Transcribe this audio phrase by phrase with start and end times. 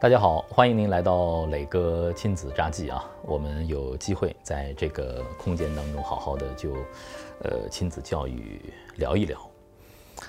[0.00, 3.04] 大家好，欢迎您来到磊哥亲子札记啊！
[3.22, 6.72] 我们有机会在这个空间当中好好的就，
[7.42, 8.60] 呃，亲子教育
[8.94, 9.36] 聊一聊。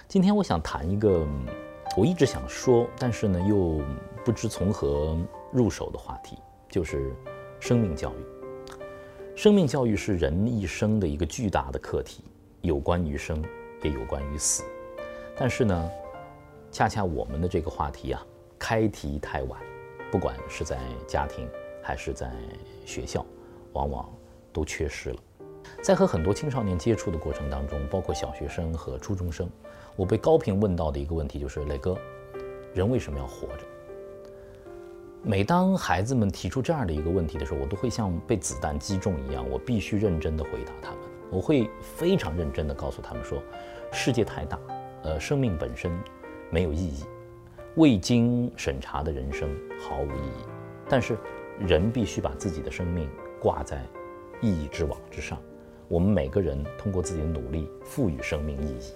[0.08, 1.24] 今天我想谈一个
[1.96, 3.80] 我一直想说，但是呢又
[4.26, 5.16] 不知从何
[5.52, 7.14] 入手的话题，就是
[7.60, 8.76] 生命教育。
[9.36, 12.24] 生命教育是人一生的一个巨大的课题，
[12.62, 13.40] 有关于生，
[13.84, 14.64] 也有关于死。
[15.38, 15.92] 但是呢，
[16.72, 18.26] 恰恰我们的这个话题啊。
[18.60, 19.60] 开题太晚，
[20.12, 20.78] 不管是在
[21.08, 21.48] 家庭
[21.82, 22.32] 还是在
[22.86, 23.26] 学校，
[23.74, 24.08] 往往
[24.52, 25.18] 都缺失了。
[25.82, 29.50] 在和很多青少年接触的过程当中，包括小学生和初中生，
[29.96, 31.98] 我被高频问到的一个问题就是：磊哥，
[32.74, 33.64] 人为什么要活着？
[35.22, 41.00] 每当孩子们提出这样的一个问题的时候，我都会像被子弹击中一样，我必须认真的回答他们。
[41.30, 43.42] 我会非常认真的告诉他们说：
[43.92, 44.60] 世界太大，
[45.04, 45.92] 呃，生命本身
[46.50, 47.04] 没有意义。
[47.80, 49.50] 未经审查的人生
[49.80, 50.46] 毫无意义，
[50.90, 51.18] 但是
[51.58, 53.82] 人必须把自己的生命挂在
[54.42, 55.42] 意义之网之上。
[55.88, 58.92] 我们每个人通过自己的努力赋予生命意义。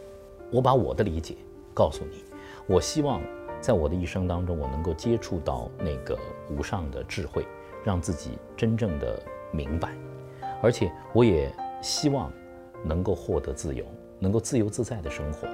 [0.52, 1.38] 我把我的理解
[1.74, 2.26] 告诉你，
[2.68, 3.22] 我希望
[3.62, 7.48] 在我的一生当中，我能够接触到那个无上的智慧，
[7.86, 9.18] 让自己真正的
[9.54, 9.94] 明白，
[10.62, 11.50] 而且我也
[11.82, 12.30] 希望
[12.84, 13.86] 能够获得自由，
[14.20, 15.48] 能够自由自在的生活。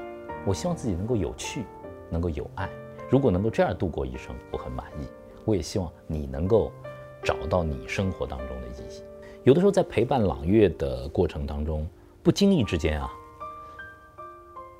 [0.48, 1.64] 我希望自己能够有趣，
[2.10, 2.68] 能够有爱。
[3.10, 5.08] 如果能够这样度过一生，我很满意。
[5.46, 6.72] 我也希望你能够
[7.24, 9.04] 找到你生活当中的意义。
[9.44, 11.88] 有的时候在陪伴朗月的过程当中，
[12.22, 13.12] 不经意之间啊，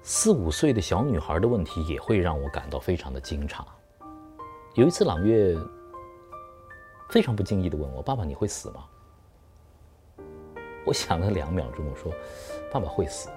[0.04, 3.64] 四五岁的小女孩的问题也会让我感到非常的惊诧。
[4.76, 5.58] 有一次，朗月
[7.10, 8.86] 非常不经意地问我：“爸爸，你会死吗？”
[10.86, 12.12] 我想了两秒钟，我说
[12.72, 13.30] ：“爸爸会死，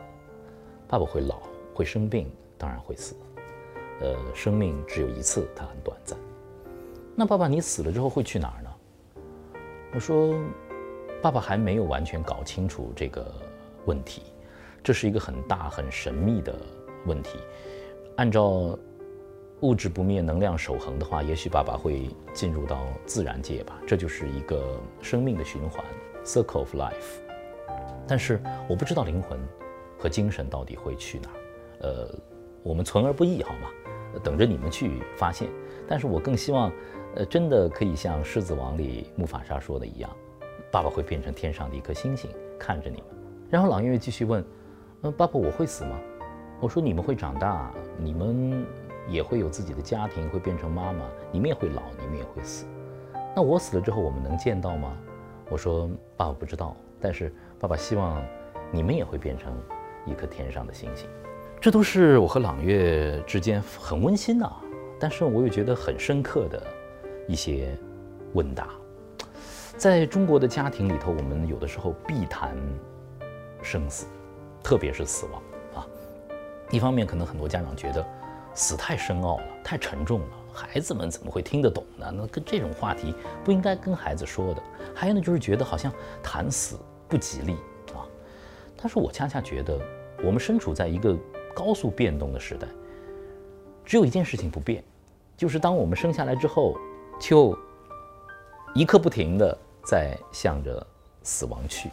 [0.86, 1.40] 爸爸会老，
[1.72, 3.16] 会生病，当然会死。”
[4.02, 6.18] 呃，生命只有一次，它很短暂。
[7.14, 8.70] 那爸爸，你死了之后会去哪儿呢？
[9.94, 10.34] 我说，
[11.22, 13.32] 爸爸还没有完全搞清楚这个
[13.84, 14.22] 问题，
[14.82, 16.52] 这是一个很大很神秘的
[17.06, 17.38] 问题。
[18.16, 18.76] 按照
[19.60, 25.84] 物质不灭、能量守恒的话，也许爸爸会进入到自然界吧，这就是一个生命的循环
[26.24, 27.20] （circle of life）。
[28.08, 29.38] 但是我不知道灵魂
[29.96, 31.36] 和精神到底会去哪儿。
[31.82, 32.18] 呃，
[32.64, 33.68] 我们存而不易，好吗？
[34.20, 35.48] 等着你们去发现，
[35.88, 36.72] 但是我更希望，
[37.16, 40.10] 呃，真的可以像《狮子王》里木法沙说的一样，
[40.70, 43.06] 爸爸会变成天上的一颗星星，看着你们。
[43.50, 44.44] 然后朗月继续问，
[45.02, 45.98] 嗯，爸爸我会死吗？
[46.60, 48.64] 我说你们会长大，你们
[49.08, 52.66] 也会有自己的家庭，会变成妈妈，你们也会老，你们也会死。
[53.34, 54.96] 那我死了之后，我们能见到吗？
[55.50, 58.22] 我说爸爸不知道，但是爸爸希望
[58.70, 59.52] 你们也会变成
[60.06, 61.10] 一颗天上的星星。
[61.62, 64.50] 这都是我和朗月之间很温馨呐，
[64.98, 66.60] 但是我又觉得很深刻的
[67.28, 67.78] 一些
[68.32, 68.70] 问答。
[69.76, 72.56] 在中国的家庭里头，我们有的时候必谈
[73.62, 74.06] 生死，
[74.60, 75.40] 特别是死亡
[75.76, 75.86] 啊。
[76.72, 78.04] 一方面，可能很多家长觉得
[78.54, 82.12] 死太深奥了，太沉重了，孩子们怎么会听得懂呢？
[82.12, 84.60] 那跟这种话题不应该跟孩子说的。
[84.92, 85.92] 还有呢，就是觉得好像
[86.24, 87.52] 谈死不吉利
[87.94, 88.02] 啊。
[88.76, 89.78] 但是我恰恰觉得，
[90.24, 91.16] 我们身处在一个。
[91.54, 92.66] 高速变动的时代，
[93.84, 94.82] 只有一件事情不变，
[95.36, 96.76] 就是当我们生下来之后，
[97.20, 97.56] 就
[98.74, 100.86] 一刻不停的在向着
[101.22, 101.90] 死亡去。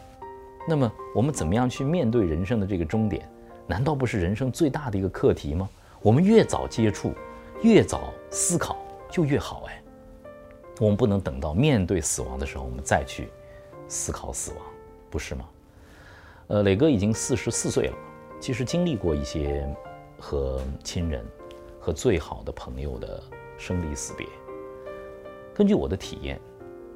[0.67, 3.27] 那么，我们怎么样去面对人生的这个终点？
[3.67, 5.67] 难道不是人生最大的一个课题吗？
[6.01, 7.13] 我们越早接触，
[7.61, 8.77] 越早思考，
[9.11, 9.81] 就越好哎。
[10.79, 13.29] 我们不能等到面对死亡的时候，我们再去
[13.87, 14.61] 思考死亡，
[15.09, 15.45] 不是吗？
[16.47, 17.97] 呃，磊哥已经四十四岁了。
[18.39, 19.67] 其实经历过一些
[20.17, 21.25] 和亲人、
[21.79, 23.21] 和最好的朋友的
[23.57, 24.25] 生离死别。
[25.53, 26.39] 根据我的体验，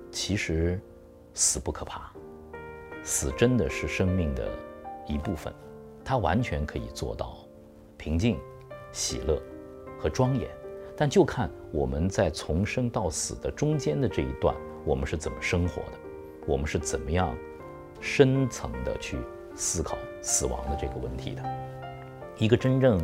[0.09, 0.79] 其实
[1.33, 2.13] 死不可怕，
[3.03, 4.49] 死真的是生命的
[5.05, 5.53] 一部分，
[6.03, 7.37] 它完全可以做到
[7.97, 8.39] 平静、
[8.93, 9.41] 喜乐
[9.99, 10.49] 和庄严。
[10.95, 14.55] 但就看我们在从生到死的中间的这一段，
[14.85, 15.99] 我们是怎么生活的，
[16.45, 17.35] 我们是怎么样
[17.99, 19.17] 深层的去。
[19.55, 21.43] 思考死亡的这个问题的，
[22.37, 22.99] 一个真正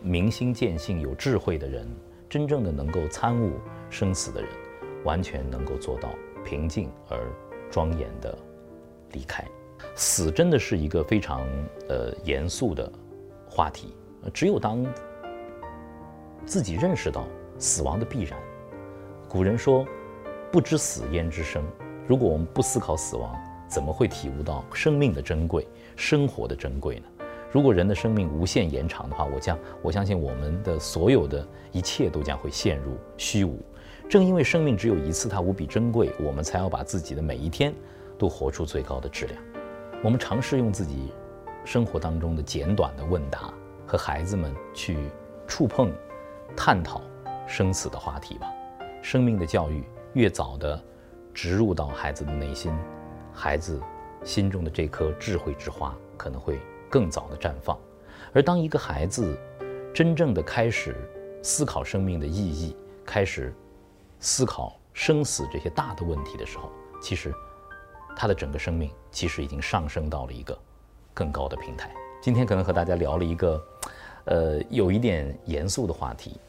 [0.00, 1.88] 明心见性、有智慧的人，
[2.28, 3.52] 真正的能够参悟
[3.88, 4.50] 生死的人，
[5.04, 6.10] 完全能够做到
[6.44, 7.18] 平静而
[7.70, 8.36] 庄严的
[9.12, 9.44] 离开。
[9.94, 11.46] 死真的是一个非常
[11.88, 12.90] 呃严肃的
[13.48, 13.94] 话题。
[14.34, 14.84] 只有当
[16.44, 17.24] 自己认识到
[17.58, 18.38] 死亡的必然，
[19.28, 19.86] 古人说
[20.50, 21.64] “不知死焉知生”。
[22.06, 23.34] 如果我们不思考死亡，
[23.68, 25.66] 怎么会体悟到生命的珍贵？
[25.96, 27.04] 生活的珍贵呢？
[27.52, 33.58] 如果人的生命无限延长的话，我将我相信我们的所有的一切都将会陷入虚无。
[34.08, 37.74] 正因为生命只有一次，它无比珍贵，我们才要把自己的每一天
[38.18, 39.42] 都活出最高的质量。
[40.04, 41.12] 我们尝试用自己
[41.64, 43.52] 生活当中的简短的问答，
[43.86, 45.08] 和孩子们去
[45.46, 45.90] 触碰、
[46.54, 47.00] 探讨
[47.46, 48.46] 生死的话题吧。
[49.02, 50.80] 生命的教育越早的
[51.32, 52.72] 植入到孩子的内心，
[53.36, 53.80] 孩子
[54.24, 56.58] 心中的这颗智慧之花可能会
[56.90, 57.78] 更早的绽放。
[58.32, 59.38] 而当一个孩子
[59.94, 60.96] 真正的开始
[61.42, 62.74] 思考生命的意义，
[63.04, 63.54] 开始。
[64.18, 66.72] 思考生死这些大的问题的时候，
[67.02, 67.32] 其实
[68.16, 70.58] 他的整个生命其实已经上升到了一个
[71.12, 71.94] 更高的平台。
[72.22, 73.62] 今天可能和大家聊了一个，
[74.24, 76.40] 呃，有一点严肃的话题，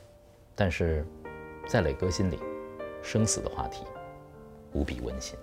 [0.56, 1.06] 但是
[1.68, 2.40] 在磊哥心里，
[3.04, 3.84] 生死的话题
[4.72, 5.38] 无比温馨。